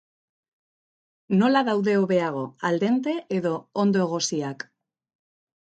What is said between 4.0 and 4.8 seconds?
egosiak?